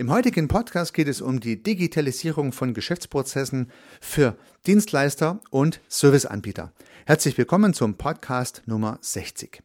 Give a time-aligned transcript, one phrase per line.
[0.00, 4.34] Im heutigen Podcast geht es um die Digitalisierung von Geschäftsprozessen für
[4.66, 6.72] Dienstleister und Serviceanbieter.
[7.04, 9.62] Herzlich willkommen zum Podcast Nummer 60.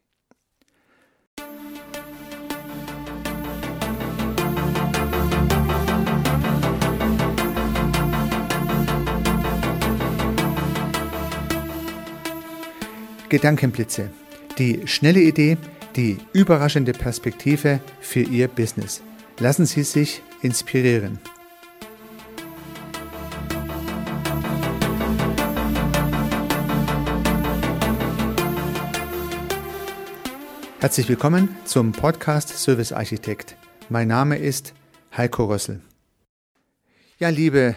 [13.30, 14.10] Gedankenblitze.
[14.58, 15.56] Die schnelle Idee,
[15.96, 19.00] die überraschende Perspektive für Ihr Business.
[19.38, 21.18] Lassen Sie sich inspirieren.
[30.80, 33.56] Herzlich willkommen zum Podcast Service Architekt.
[33.90, 34.72] Mein Name ist
[35.14, 35.82] Heiko Rössel.
[37.18, 37.76] Ja, liebe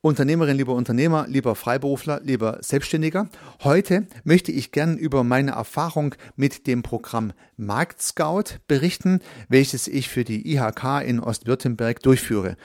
[0.00, 3.28] Unternehmerin, lieber Unternehmer, lieber Freiberufler, lieber Selbstständiger.
[3.64, 10.22] Heute möchte ich gern über meine Erfahrung mit dem Programm Marktscout berichten, welches ich für
[10.22, 12.56] die IHK in Ostwürttemberg durchführe.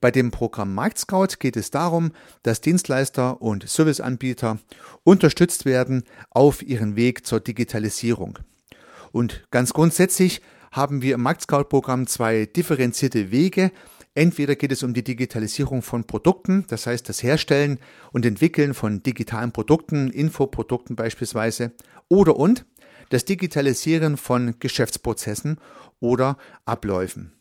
[0.00, 2.12] Bei dem Programm Marktscout geht es darum,
[2.44, 4.60] dass Dienstleister und Serviceanbieter
[5.02, 8.38] unterstützt werden auf ihren Weg zur Digitalisierung.
[9.10, 13.72] Und ganz grundsätzlich haben wir im Marktscout-Programm zwei differenzierte Wege,
[14.16, 17.78] Entweder geht es um die Digitalisierung von Produkten, das heißt das Herstellen
[18.12, 21.72] und Entwickeln von digitalen Produkten, Infoprodukten beispielsweise,
[22.08, 22.64] oder und
[23.10, 25.60] das Digitalisieren von Geschäftsprozessen
[26.00, 27.34] oder Abläufen.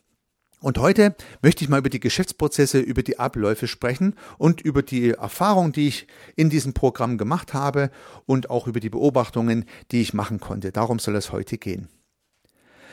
[0.59, 5.11] Und heute möchte ich mal über die Geschäftsprozesse, über die Abläufe sprechen und über die
[5.11, 7.89] Erfahrung, die ich in diesem Programm gemacht habe
[8.25, 10.73] und auch über die Beobachtungen, die ich machen konnte.
[10.73, 11.87] Darum soll es heute gehen.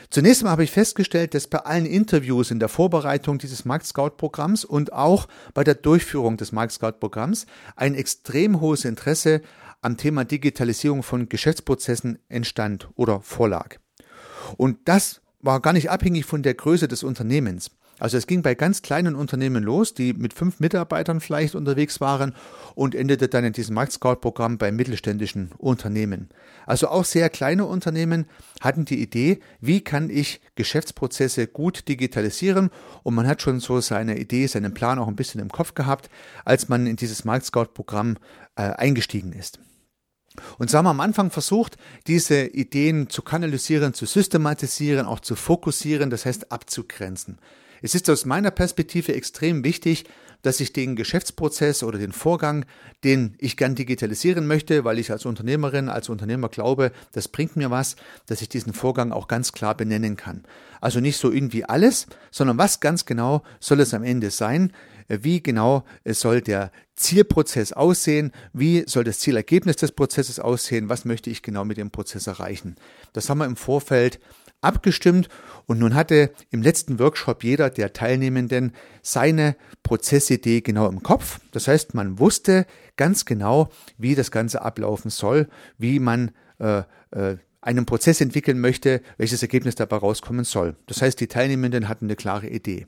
[0.09, 4.93] Zunächst einmal habe ich festgestellt, dass bei allen Interviews in der Vorbereitung dieses Marktscout-Programms und
[4.93, 9.41] auch bei der Durchführung des Marktscout-Programms ein extrem hohes Interesse
[9.81, 13.77] am Thema Digitalisierung von Geschäftsprozessen entstand oder vorlag.
[14.57, 17.71] Und das war gar nicht abhängig von der Größe des Unternehmens.
[17.99, 22.33] Also es ging bei ganz kleinen Unternehmen los, die mit fünf Mitarbeitern vielleicht unterwegs waren
[22.75, 26.29] und endete dann in diesem Marktscout-Programm bei mittelständischen Unternehmen.
[26.65, 28.25] Also auch sehr kleine Unternehmen
[28.61, 32.71] hatten die Idee, wie kann ich Geschäftsprozesse gut digitalisieren
[33.03, 36.09] und man hat schon so seine Idee, seinen Plan auch ein bisschen im Kopf gehabt,
[36.45, 38.17] als man in dieses Marktscout-Programm
[38.55, 39.59] äh, eingestiegen ist.
[40.57, 41.77] Und so haben wir am Anfang versucht,
[42.07, 47.37] diese Ideen zu kanalisieren, zu systematisieren, auch zu fokussieren, das heißt abzugrenzen.
[47.83, 50.05] Es ist aus meiner Perspektive extrem wichtig,
[50.41, 52.63] dass ich den Geschäftsprozess oder den Vorgang,
[53.03, 57.71] den ich gern digitalisieren möchte, weil ich als Unternehmerin, als Unternehmer glaube, das bringt mir
[57.71, 60.45] was, dass ich diesen Vorgang auch ganz klar benennen kann.
[60.79, 64.71] Also nicht so irgendwie alles, sondern was ganz genau soll es am Ende sein?
[65.09, 68.31] Wie genau soll der Zielprozess aussehen?
[68.53, 70.87] Wie soll das Zielergebnis des Prozesses aussehen?
[70.87, 72.77] Was möchte ich genau mit dem Prozess erreichen?
[73.11, 74.21] Das haben wir im Vorfeld
[74.63, 75.29] abgestimmt
[75.65, 81.39] und nun hatte im letzten Workshop jeder der Teilnehmenden seine Prozessidee genau im Kopf.
[81.51, 82.65] Das heißt, man wusste
[82.97, 85.47] ganz genau, wie das Ganze ablaufen soll,
[85.77, 90.75] wie man äh, äh, einen Prozess entwickeln möchte, welches Ergebnis dabei rauskommen soll.
[90.87, 92.87] Das heißt, die Teilnehmenden hatten eine klare Idee.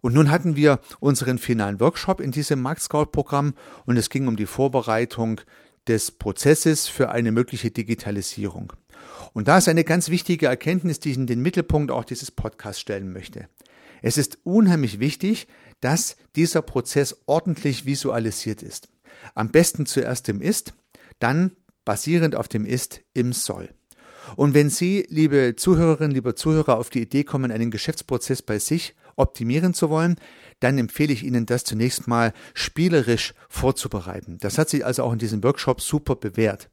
[0.00, 3.54] Und nun hatten wir unseren finalen Workshop in diesem Markt Scout Programm
[3.86, 5.40] und es ging um die Vorbereitung
[5.88, 8.72] des Prozesses für eine mögliche Digitalisierung.
[9.32, 12.80] Und da ist eine ganz wichtige Erkenntnis, die ich in den Mittelpunkt auch dieses Podcasts
[12.80, 13.48] stellen möchte.
[14.02, 15.46] Es ist unheimlich wichtig,
[15.80, 18.88] dass dieser Prozess ordentlich visualisiert ist.
[19.34, 20.74] Am besten zuerst im Ist,
[21.18, 21.52] dann
[21.84, 23.70] basierend auf dem Ist im Soll.
[24.36, 28.94] Und wenn Sie, liebe Zuhörerinnen, liebe Zuhörer, auf die Idee kommen, einen Geschäftsprozess bei sich
[29.16, 30.16] optimieren zu wollen,
[30.60, 34.38] dann empfehle ich Ihnen, das zunächst mal spielerisch vorzubereiten.
[34.40, 36.70] Das hat sich also auch in diesem Workshop super bewährt.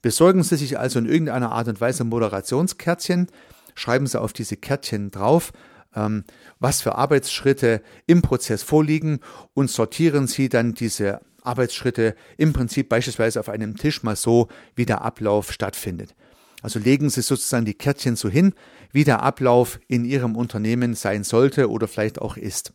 [0.00, 3.28] Besorgen Sie sich also in irgendeiner Art und Weise Moderationskärtchen,
[3.74, 5.52] schreiben Sie auf diese Kärtchen drauf,
[5.94, 6.24] ähm,
[6.58, 9.20] was für Arbeitsschritte im Prozess vorliegen
[9.54, 14.86] und sortieren Sie dann diese Arbeitsschritte im Prinzip beispielsweise auf einem Tisch mal so, wie
[14.86, 16.14] der Ablauf stattfindet.
[16.62, 18.54] Also legen Sie sozusagen die Kärtchen so hin,
[18.92, 22.72] wie der Ablauf in Ihrem Unternehmen sein sollte oder vielleicht auch ist.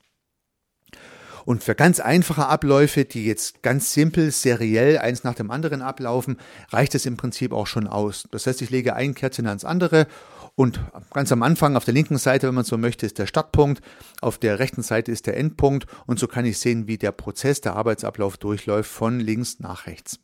[1.45, 6.35] Und für ganz einfache Abläufe, die jetzt ganz simpel, seriell eins nach dem anderen ablaufen,
[6.71, 8.27] reicht es im Prinzip auch schon aus.
[8.31, 10.07] Das heißt, ich lege ein Kärtchen ans andere
[10.56, 10.81] und
[11.13, 13.81] ganz am Anfang auf der linken Seite, wenn man so möchte, ist der Startpunkt,
[14.19, 17.62] auf der rechten Seite ist der Endpunkt und so kann ich sehen, wie der Prozess,
[17.62, 20.19] der Arbeitsablauf durchläuft von links nach rechts.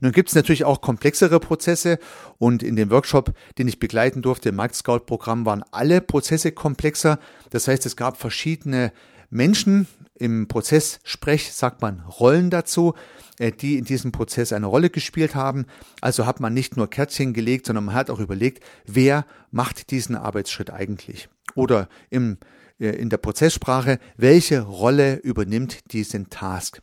[0.00, 1.98] Nun gibt es natürlich auch komplexere Prozesse
[2.38, 6.52] und in dem Workshop, den ich begleiten durfte, im Markt Scout Programm, waren alle Prozesse
[6.52, 7.18] komplexer.
[7.50, 8.92] Das heißt, es gab verschiedene
[9.30, 9.86] Menschen,
[10.18, 12.94] im Prozesssprech sagt man Rollen dazu,
[13.38, 15.66] äh, die in diesem Prozess eine Rolle gespielt haben.
[16.00, 20.16] Also hat man nicht nur Kärtchen gelegt, sondern man hat auch überlegt, wer macht diesen
[20.16, 21.28] Arbeitsschritt eigentlich.
[21.54, 22.38] Oder im
[22.78, 26.82] äh, in der Prozesssprache, welche Rolle übernimmt diesen Task.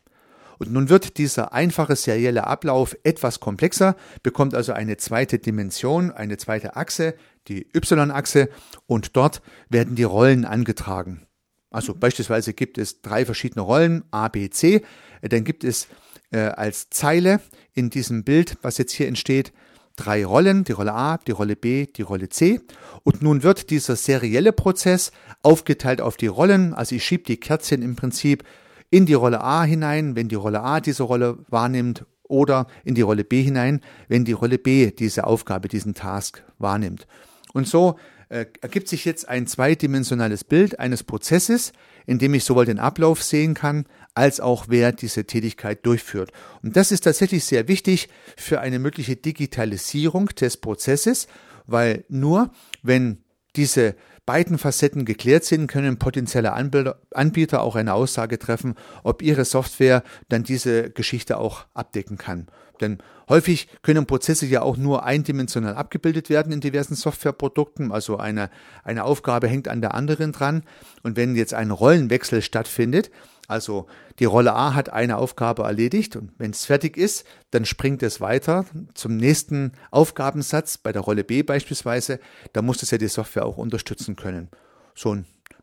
[0.58, 6.36] Und nun wird dieser einfache serielle Ablauf etwas komplexer, bekommt also eine zweite Dimension, eine
[6.36, 7.14] zweite Achse,
[7.48, 8.48] die Y-Achse,
[8.86, 11.26] und dort werden die Rollen angetragen.
[11.70, 14.82] Also beispielsweise gibt es drei verschiedene Rollen, A, B, C.
[15.22, 15.88] Dann gibt es
[16.30, 17.40] äh, als Zeile
[17.72, 19.52] in diesem Bild, was jetzt hier entsteht,
[19.96, 22.60] drei Rollen, die Rolle A, die Rolle B, die Rolle C.
[23.02, 25.12] Und nun wird dieser serielle Prozess
[25.42, 26.74] aufgeteilt auf die Rollen.
[26.74, 28.44] Also ich schiebe die Kerzchen im Prinzip
[28.90, 33.02] in die Rolle A hinein, wenn die Rolle A diese Rolle wahrnimmt, oder in die
[33.02, 37.06] Rolle B hinein, wenn die Rolle B diese Aufgabe, diesen Task wahrnimmt.
[37.52, 37.98] Und so
[38.28, 41.72] äh, ergibt sich jetzt ein zweidimensionales Bild eines Prozesses,
[42.06, 46.32] in dem ich sowohl den Ablauf sehen kann, als auch wer diese Tätigkeit durchführt.
[46.62, 51.26] Und das ist tatsächlich sehr wichtig für eine mögliche Digitalisierung des Prozesses,
[51.66, 52.50] weil nur
[52.82, 53.18] wenn
[53.56, 53.94] diese
[54.26, 60.44] beiden Facetten geklärt sind, können potenzielle Anbieter auch eine Aussage treffen, ob ihre Software dann
[60.44, 62.48] diese Geschichte auch abdecken kann.
[62.80, 62.98] Denn
[63.28, 67.92] häufig können Prozesse ja auch nur eindimensional abgebildet werden in diversen Softwareprodukten.
[67.92, 68.50] Also eine,
[68.82, 70.64] eine Aufgabe hängt an der anderen dran.
[71.02, 73.10] Und wenn jetzt ein Rollenwechsel stattfindet,
[73.48, 73.86] also
[74.18, 78.20] die Rolle A hat eine Aufgabe erledigt und wenn es fertig ist, dann springt es
[78.20, 78.64] weiter
[78.94, 82.20] zum nächsten Aufgabensatz, bei der Rolle B beispielsweise.
[82.52, 84.48] Da muss es ja die Software auch unterstützen können.
[84.94, 85.16] So,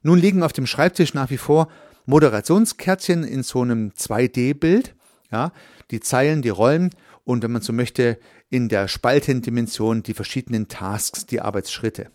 [0.03, 1.67] nun liegen auf dem Schreibtisch nach wie vor
[2.05, 4.95] Moderationskärtchen in so einem 2D-Bild,
[5.31, 5.51] ja,
[5.91, 6.91] die Zeilen, die Rollen
[7.23, 8.19] und wenn man so möchte,
[8.49, 12.11] in der Spaltendimension die verschiedenen Tasks, die Arbeitsschritte.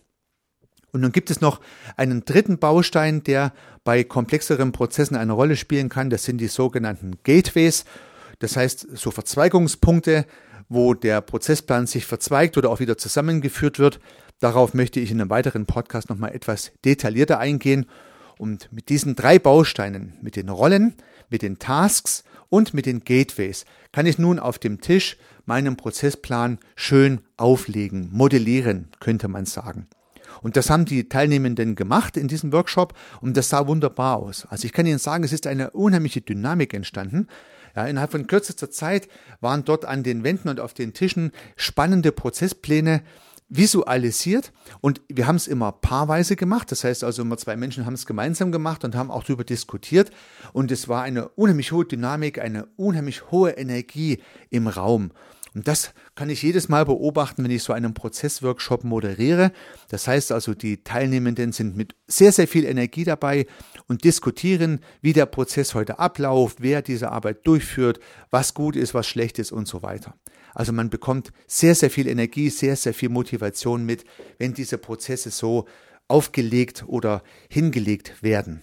[0.91, 1.59] Und nun gibt es noch
[1.95, 3.53] einen dritten Baustein, der
[3.83, 6.09] bei komplexeren Prozessen eine Rolle spielen kann.
[6.09, 7.85] Das sind die sogenannten Gateways.
[8.39, 10.25] Das heißt, so Verzweigungspunkte,
[10.69, 13.99] wo der Prozessplan sich verzweigt oder auch wieder zusammengeführt wird.
[14.39, 17.85] Darauf möchte ich in einem weiteren Podcast nochmal etwas detaillierter eingehen.
[18.37, 20.93] Und mit diesen drei Bausteinen, mit den Rollen,
[21.29, 26.59] mit den Tasks und mit den Gateways, kann ich nun auf dem Tisch meinen Prozessplan
[26.75, 29.87] schön auflegen, modellieren, könnte man sagen.
[30.41, 34.45] Und das haben die Teilnehmenden gemacht in diesem Workshop und das sah wunderbar aus.
[34.49, 37.27] Also ich kann Ihnen sagen, es ist eine unheimliche Dynamik entstanden.
[37.75, 39.07] Ja, innerhalb von kürzester Zeit
[39.39, 43.03] waren dort an den Wänden und auf den Tischen spannende Prozesspläne
[43.49, 44.51] visualisiert
[44.81, 46.71] und wir haben es immer paarweise gemacht.
[46.71, 50.11] Das heißt also immer zwei Menschen haben es gemeinsam gemacht und haben auch darüber diskutiert
[50.53, 55.11] und es war eine unheimlich hohe Dynamik, eine unheimlich hohe Energie im Raum.
[55.57, 59.51] Und das kann ich jedes Mal beobachten, wenn ich so einen Prozessworkshop moderiere.
[59.89, 63.47] Das heißt also, die Teilnehmenden sind mit sehr, sehr viel Energie dabei
[63.87, 67.99] und diskutieren, wie der Prozess heute abläuft, wer diese Arbeit durchführt,
[68.29, 70.13] was gut ist, was schlecht ist und so weiter.
[70.53, 74.05] Also man bekommt sehr, sehr viel Energie, sehr, sehr viel Motivation mit,
[74.37, 75.65] wenn diese Prozesse so
[76.07, 78.61] aufgelegt oder hingelegt werden.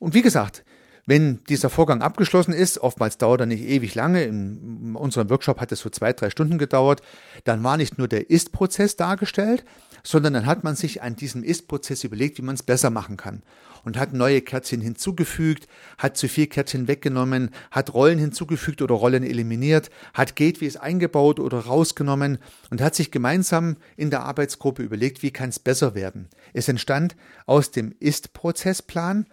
[0.00, 0.64] Und wie gesagt,
[1.12, 5.70] wenn dieser Vorgang abgeschlossen ist, oftmals dauert er nicht ewig lange, in unserem Workshop hat
[5.70, 7.02] es so zwei, drei Stunden gedauert,
[7.44, 9.62] dann war nicht nur der Ist-Prozess dargestellt,
[10.02, 13.42] sondern dann hat man sich an diesem Ist-Prozess überlegt, wie man es besser machen kann.
[13.84, 15.68] Und hat neue Kärtchen hinzugefügt,
[15.98, 21.58] hat zu viel Kärtchen weggenommen, hat Rollen hinzugefügt oder Rollen eliminiert, hat Gateways eingebaut oder
[21.58, 22.38] rausgenommen
[22.70, 26.30] und hat sich gemeinsam in der Arbeitsgruppe überlegt, wie kann es besser werden.
[26.54, 29.26] Es entstand aus dem Ist-Prozessplan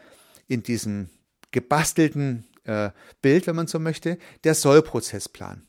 [0.49, 1.07] in diesem
[1.51, 5.63] gebastelten äh, Bild, wenn man so möchte, der Sollprozessplan.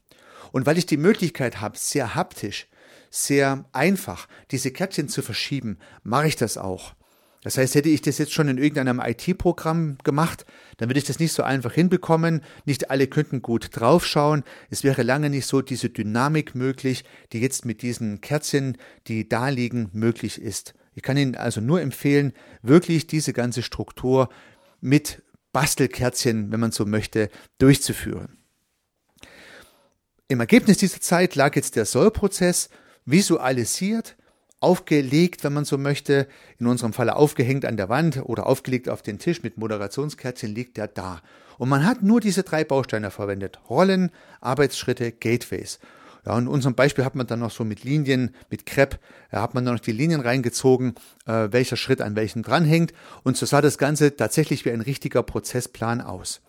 [0.52, 2.66] Und weil ich die Möglichkeit habe, sehr haptisch,
[3.10, 6.94] sehr einfach diese Kärtchen zu verschieben, mache ich das auch.
[7.42, 10.44] Das heißt, hätte ich das jetzt schon in irgendeinem IT-Programm gemacht,
[10.76, 12.42] dann würde ich das nicht so einfach hinbekommen.
[12.66, 14.44] Nicht alle könnten gut draufschauen.
[14.68, 18.76] Es wäre lange nicht so diese Dynamik möglich, die jetzt mit diesen Kärtchen,
[19.06, 20.74] die da liegen, möglich ist.
[20.94, 24.28] Ich kann Ihnen also nur empfehlen, wirklich diese ganze Struktur
[24.82, 27.28] mit Bastelkerzchen, wenn man so möchte,
[27.58, 28.38] durchzuführen.
[30.28, 32.70] Im Ergebnis dieser Zeit lag jetzt der Sollprozess
[33.04, 34.16] visualisiert,
[34.60, 36.28] aufgelegt, wenn man so möchte,
[36.58, 40.76] in unserem Falle aufgehängt an der Wand oder aufgelegt auf den Tisch mit Moderationskerzchen liegt
[40.76, 41.22] der da.
[41.58, 43.58] Und man hat nur diese drei Bausteine verwendet.
[43.68, 45.78] Rollen, Arbeitsschritte, Gateways.
[46.26, 48.98] Ja, in unserem Beispiel hat man dann noch so mit Linien, mit Crepe,
[49.32, 50.94] ja, hat man dann noch die Linien reingezogen,
[51.26, 52.92] äh, welcher Schritt an welchem dranhängt.
[53.22, 56.40] Und so sah das Ganze tatsächlich wie ein richtiger Prozessplan aus.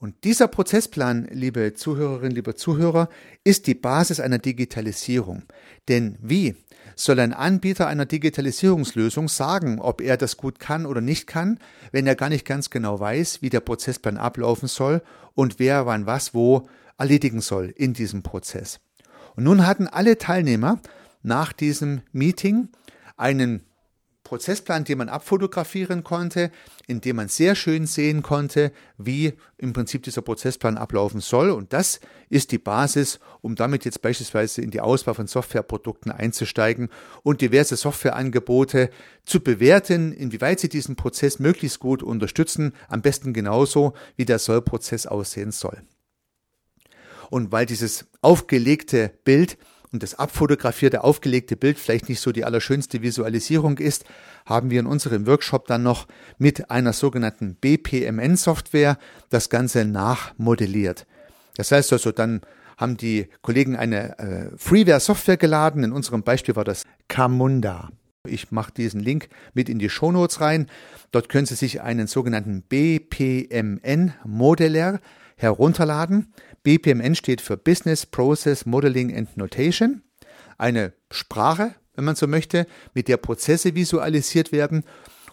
[0.00, 3.10] Und dieser Prozessplan, liebe Zuhörerinnen, liebe Zuhörer,
[3.44, 5.42] ist die Basis einer Digitalisierung.
[5.88, 6.56] Denn wie
[6.96, 11.58] soll ein Anbieter einer Digitalisierungslösung sagen, ob er das gut kann oder nicht kann,
[11.92, 15.02] wenn er gar nicht ganz genau weiß, wie der Prozessplan ablaufen soll
[15.34, 16.66] und wer wann was wo
[16.96, 18.80] erledigen soll in diesem Prozess.
[19.36, 20.80] Und nun hatten alle Teilnehmer
[21.22, 22.68] nach diesem Meeting
[23.18, 23.66] einen
[24.30, 26.52] Prozessplan, den man abfotografieren konnte,
[26.86, 31.50] in dem man sehr schön sehen konnte, wie im Prinzip dieser Prozessplan ablaufen soll.
[31.50, 36.90] Und das ist die Basis, um damit jetzt beispielsweise in die Auswahl von Softwareprodukten einzusteigen
[37.24, 38.90] und diverse Softwareangebote
[39.24, 45.06] zu bewerten, inwieweit sie diesen Prozess möglichst gut unterstützen, am besten genauso, wie der Sollprozess
[45.06, 45.82] aussehen soll.
[47.30, 49.58] Und weil dieses aufgelegte Bild
[49.92, 54.04] und das abfotografierte, aufgelegte Bild vielleicht nicht so die allerschönste Visualisierung ist,
[54.46, 56.06] haben wir in unserem Workshop dann noch
[56.38, 58.98] mit einer sogenannten BPMN-Software
[59.30, 61.06] das Ganze nachmodelliert.
[61.56, 62.42] Das heißt also, dann
[62.76, 65.82] haben die Kollegen eine äh, Freeware-Software geladen.
[65.84, 67.90] In unserem Beispiel war das Camunda.
[68.26, 70.68] Ich mache diesen Link mit in die Shownotes rein.
[71.10, 75.00] Dort können Sie sich einen sogenannten BPMN-Modeller
[75.40, 76.32] herunterladen.
[76.62, 80.02] BPMN steht für Business Process Modeling and Notation,
[80.58, 84.84] eine Sprache, wenn man so möchte, mit der Prozesse visualisiert werden.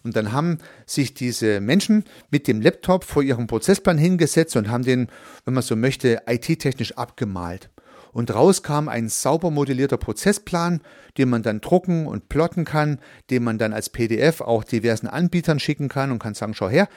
[0.03, 4.83] Und dann haben sich diese Menschen mit dem Laptop vor ihrem Prozessplan hingesetzt und haben
[4.83, 5.07] den,
[5.43, 7.69] wenn man so möchte, IT-technisch abgemalt.
[8.13, 10.81] Und raus kam ein sauber modellierter Prozessplan,
[11.17, 12.99] den man dann drucken und plotten kann,
[13.29, 16.87] den man dann als PDF auch diversen Anbietern schicken kann und kann sagen, schau her,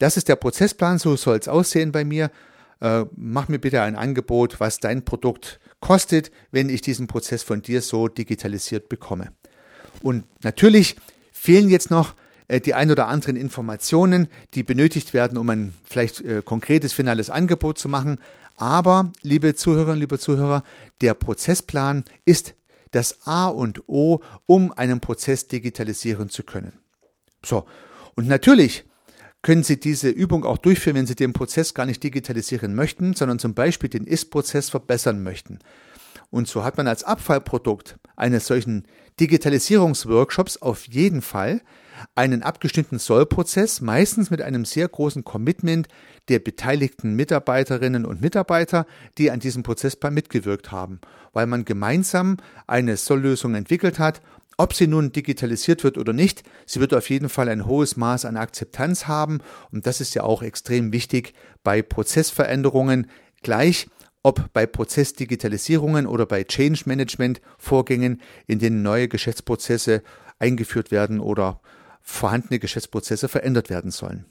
[0.00, 2.30] das ist der Prozessplan, so soll es aussehen bei mir
[2.80, 7.62] äh, mach mir bitte ein Angebot, was dein Produkt kostet, wenn ich diesen Prozess von
[7.62, 9.32] dir so digitalisiert bekomme.
[10.02, 10.96] Und natürlich
[11.32, 12.14] fehlen jetzt noch
[12.48, 17.30] äh, die ein oder anderen Informationen, die benötigt werden, um ein vielleicht äh, konkretes finales
[17.30, 18.18] Angebot zu machen.
[18.56, 20.64] Aber, liebe Zuhörerinnen, liebe Zuhörer,
[21.00, 22.54] der Prozessplan ist
[22.92, 26.72] das A und O, um einen Prozess digitalisieren zu können.
[27.44, 27.66] So.
[28.16, 28.84] Und natürlich
[29.42, 33.38] können Sie diese Übung auch durchführen, wenn Sie den Prozess gar nicht digitalisieren möchten, sondern
[33.38, 35.58] zum Beispiel den Ist-Prozess verbessern möchten.
[36.30, 38.86] Und so hat man als Abfallprodukt eines solchen
[39.18, 41.60] Digitalisierungsworkshops auf jeden Fall
[42.14, 45.88] einen abgestimmten Sollprozess, meistens mit einem sehr großen Commitment
[46.28, 48.86] der beteiligten Mitarbeiterinnen und Mitarbeiter,
[49.18, 51.00] die an diesem Prozessplan mitgewirkt haben,
[51.32, 54.22] weil man gemeinsam eine Solllösung entwickelt hat
[54.60, 58.26] ob sie nun digitalisiert wird oder nicht, sie wird auf jeden Fall ein hohes Maß
[58.26, 59.40] an Akzeptanz haben
[59.72, 61.32] und das ist ja auch extrem wichtig
[61.64, 63.10] bei Prozessveränderungen,
[63.42, 63.88] gleich
[64.22, 70.02] ob bei Prozessdigitalisierungen oder bei Change Management Vorgängen, in denen neue Geschäftsprozesse
[70.38, 71.62] eingeführt werden oder
[72.02, 74.26] vorhandene Geschäftsprozesse verändert werden sollen.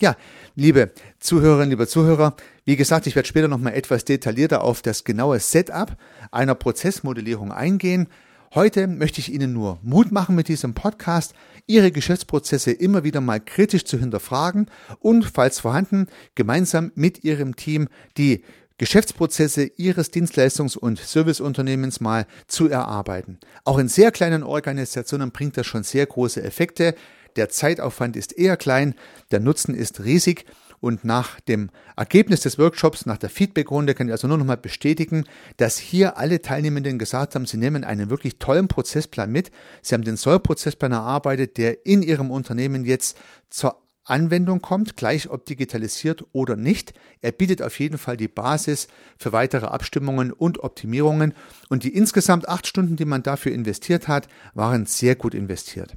[0.00, 0.16] Ja,
[0.56, 5.38] liebe Zuhörerinnen, liebe Zuhörer, wie gesagt, ich werde später nochmal etwas detaillierter auf das genaue
[5.38, 5.96] Setup
[6.32, 8.08] einer Prozessmodellierung eingehen.
[8.54, 11.32] Heute möchte ich Ihnen nur Mut machen mit diesem Podcast,
[11.66, 14.66] Ihre Geschäftsprozesse immer wieder mal kritisch zu hinterfragen
[14.98, 18.44] und, falls vorhanden, gemeinsam mit Ihrem Team die
[18.76, 23.38] Geschäftsprozesse Ihres Dienstleistungs- und Serviceunternehmens mal zu erarbeiten.
[23.64, 26.94] Auch in sehr kleinen Organisationen bringt das schon sehr große Effekte.
[27.36, 28.94] Der Zeitaufwand ist eher klein,
[29.30, 30.44] der Nutzen ist riesig
[30.82, 34.56] und nach dem Ergebnis des Workshops, nach der Feedbackrunde, kann ich also nur noch mal
[34.56, 35.24] bestätigen,
[35.56, 39.52] dass hier alle Teilnehmenden gesagt haben, sie nehmen einen wirklich tollen Prozessplan mit.
[39.80, 43.16] Sie haben den Soll-Prozessplan erarbeitet, der in ihrem Unternehmen jetzt
[43.48, 46.94] zur Anwendung kommt, gleich ob digitalisiert oder nicht.
[47.20, 51.34] Er bietet auf jeden Fall die Basis für weitere Abstimmungen und Optimierungen.
[51.68, 55.96] Und die insgesamt acht Stunden, die man dafür investiert hat, waren sehr gut investiert.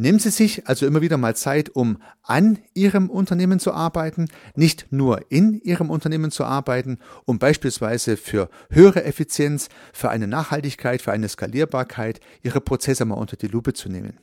[0.00, 4.86] Nehmen Sie sich also immer wieder mal Zeit, um an Ihrem Unternehmen zu arbeiten, nicht
[4.90, 11.12] nur in Ihrem Unternehmen zu arbeiten, um beispielsweise für höhere Effizienz, für eine Nachhaltigkeit, für
[11.12, 14.18] eine Skalierbarkeit Ihre Prozesse mal unter die Lupe zu nehmen.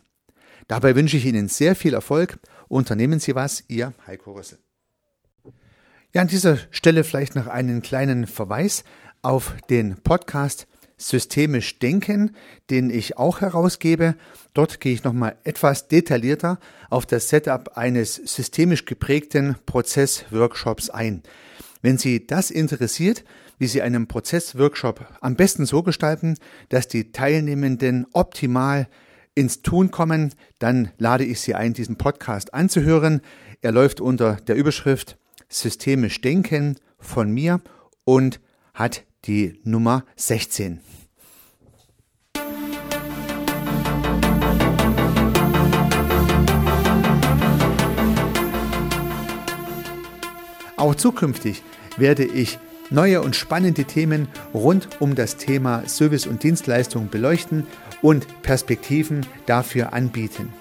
[0.68, 2.40] Dabei wünsche ich Ihnen sehr viel Erfolg.
[2.68, 4.58] Unternehmen Sie was, Ihr Heiko Rüssel.
[6.12, 8.84] Ja, an dieser Stelle vielleicht noch einen kleinen Verweis
[9.22, 10.66] auf den Podcast
[10.98, 12.36] Systemisch Denken,
[12.70, 14.16] den ich auch herausgebe.
[14.54, 21.22] Dort gehe ich nochmal etwas detaillierter auf das Setup eines systemisch geprägten Prozessworkshops ein.
[21.82, 23.24] Wenn Sie das interessiert,
[23.60, 26.36] wie Sie einen Prozessworkshop am besten so gestalten,
[26.70, 28.88] dass die Teilnehmenden optimal
[29.36, 33.22] ins Tun kommen, dann lade ich Sie ein, diesen Podcast anzuhören.
[33.62, 35.18] Er läuft unter der Überschrift
[35.50, 37.62] Systemisch Denken von mir
[38.04, 38.40] und
[38.74, 40.80] hat die Nummer 16.
[50.78, 51.64] Auch zukünftig
[51.98, 57.68] werde ich neue und spannende Themen rund um das Thema Service und Dienstleistung beleuchten
[58.02, 60.54] und Perspektiven dafür anbieten.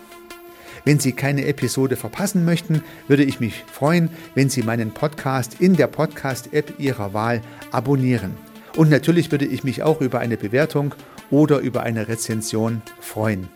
[0.84, 5.76] Wenn Sie keine Episode verpassen möchten, würde ich mich freuen, wenn Sie meinen Podcast in
[5.76, 7.42] der Podcast-App Ihrer Wahl
[7.72, 8.45] abonnieren.
[8.76, 10.94] Und natürlich würde ich mich auch über eine Bewertung
[11.30, 13.48] oder über eine Rezension freuen.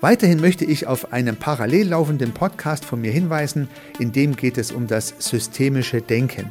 [0.00, 4.72] Weiterhin möchte ich auf einen parallel laufenden Podcast von mir hinweisen, in dem geht es
[4.72, 6.50] um das systemische Denken.